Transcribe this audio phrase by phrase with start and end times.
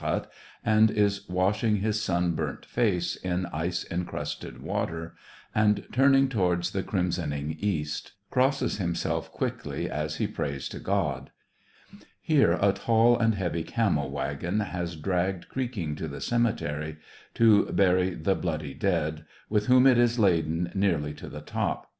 [0.00, 0.32] hut
[0.64, 5.14] and is washing his sunburnt face in ice en crusted water,
[5.54, 11.30] and, turning towards the crimson ing east, crosses himself quickly as he prays to God;
[12.18, 16.96] here a tall and heavy camel wagon has dragged creaking to the cemetery,
[17.34, 21.92] to bury the bloody dead, with whom it is laden nearly to the top.